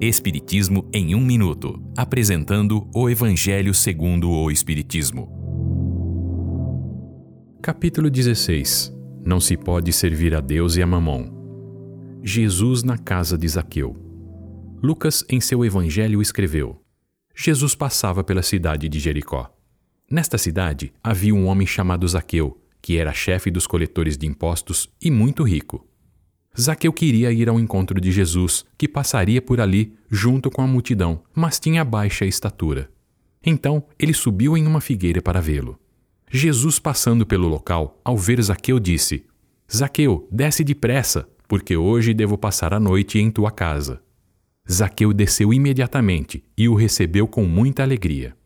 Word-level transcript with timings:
Espiritismo 0.00 0.88
em 0.92 1.16
um 1.16 1.20
minuto, 1.20 1.82
apresentando 1.96 2.88
o 2.94 3.10
Evangelho 3.10 3.74
segundo 3.74 4.30
o 4.30 4.48
Espiritismo. 4.48 5.28
Capítulo 7.60 8.08
16. 8.08 8.96
Não 9.24 9.40
se 9.40 9.56
pode 9.56 9.92
servir 9.92 10.36
a 10.36 10.40
Deus 10.40 10.76
e 10.76 10.82
a 10.82 10.86
Mamon. 10.86 12.20
Jesus 12.22 12.84
na 12.84 12.96
casa 12.96 13.36
de 13.36 13.48
Zaqueu. 13.48 13.96
Lucas, 14.80 15.24
em 15.28 15.40
seu 15.40 15.64
Evangelho, 15.64 16.22
escreveu: 16.22 16.80
Jesus 17.34 17.74
passava 17.74 18.22
pela 18.22 18.44
cidade 18.44 18.88
de 18.88 19.00
Jericó. 19.00 19.52
Nesta 20.08 20.38
cidade 20.38 20.92
havia 21.02 21.34
um 21.34 21.46
homem 21.46 21.66
chamado 21.66 22.06
Zaqueu, 22.06 22.56
que 22.80 22.98
era 22.98 23.12
chefe 23.12 23.50
dos 23.50 23.66
coletores 23.66 24.16
de 24.16 24.28
impostos 24.28 24.88
e 25.02 25.10
muito 25.10 25.42
rico. 25.42 25.84
Zaqueu 26.60 26.92
queria 26.92 27.30
ir 27.30 27.48
ao 27.48 27.60
encontro 27.60 28.00
de 28.00 28.10
Jesus, 28.10 28.64
que 28.76 28.88
passaria 28.88 29.40
por 29.40 29.60
ali 29.60 29.94
junto 30.10 30.50
com 30.50 30.60
a 30.60 30.66
multidão, 30.66 31.22
mas 31.32 31.60
tinha 31.60 31.84
baixa 31.84 32.26
estatura. 32.26 32.90
Então 33.44 33.84
ele 33.98 34.12
subiu 34.12 34.56
em 34.56 34.66
uma 34.66 34.80
figueira 34.80 35.22
para 35.22 35.40
vê-lo. 35.40 35.78
Jesus, 36.30 36.78
passando 36.78 37.24
pelo 37.24 37.46
local, 37.46 38.00
ao 38.04 38.16
ver 38.18 38.42
Zaqueu, 38.42 38.80
disse: 38.80 39.24
Zaqueu, 39.72 40.28
desce 40.32 40.64
depressa, 40.64 41.28
porque 41.46 41.76
hoje 41.76 42.12
devo 42.12 42.36
passar 42.36 42.74
a 42.74 42.80
noite 42.80 43.18
em 43.18 43.30
tua 43.30 43.50
casa. 43.50 44.02
Zaqueu 44.70 45.12
desceu 45.12 45.54
imediatamente 45.54 46.44
e 46.56 46.68
o 46.68 46.74
recebeu 46.74 47.26
com 47.26 47.44
muita 47.44 47.82
alegria. 47.82 48.36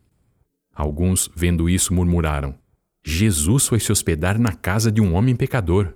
Alguns, 0.75 1.31
vendo 1.35 1.69
isso, 1.69 1.95
murmuraram: 1.95 2.55
Jesus 3.05 3.67
foi 3.67 3.81
se 3.81 3.91
hospedar 3.91 4.39
na 4.39 4.53
casa 4.53 4.93
de 4.93 5.01
um 5.01 5.15
homem 5.15 5.35
pecador. 5.35 5.95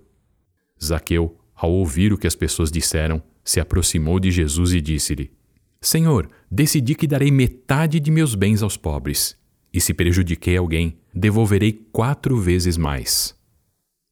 Zaqueu, 0.83 1.39
ao 1.57 1.73
ouvir 1.73 2.13
o 2.13 2.19
que 2.19 2.27
as 2.27 2.35
pessoas 2.35 2.71
disseram, 2.71 3.23
se 3.43 3.59
aproximou 3.59 4.21
de 4.21 4.31
Jesus 4.31 4.75
e 4.75 4.81
disse-lhe: 4.81 5.31
Senhor, 5.81 6.29
decidi 6.51 6.95
que 6.95 7.07
darei 7.07 7.31
metade 7.31 7.99
de 7.99 8.11
meus 8.11 8.35
bens 8.35 8.63
aos 8.63 8.77
pobres, 8.77 9.37
e 9.73 9.81
se 9.81 9.95
prejudiquei 9.95 10.57
alguém, 10.57 10.97
devolverei 11.15 11.73
quatro 11.93 12.39
vezes 12.39 12.77
mais. 12.77 13.35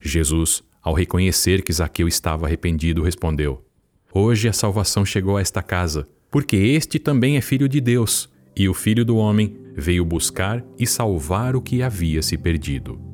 Jesus, 0.01 0.63
ao 0.83 0.95
reconhecer 0.95 1.63
que 1.63 1.73
Zaqueu 1.73 2.09
estava 2.09 2.47
arrependido, 2.47 3.03
respondeu: 3.03 3.65
Hoje 4.13 4.49
a 4.49 4.53
salvação 4.53 5.05
chegou 5.05 5.37
a 5.37 5.41
esta 5.41 5.63
casa, 5.63 6.09
porque 6.31 6.57
este 6.57 6.99
também 6.99 7.37
é 7.37 7.41
filho 7.41 7.69
de 7.69 7.81
Deus, 7.81 8.29
e 8.57 8.69
o 8.69 8.75
filho 8.75 9.05
do 9.05 9.17
homem 9.17 9.57
veio 9.75 10.05
buscar 10.05 10.65
e 10.79 10.87
salvar 10.87 11.57
o 11.57 11.63
que 11.63 11.83
havia 11.83 12.23
se 12.23 12.39
perdido. 12.39 13.14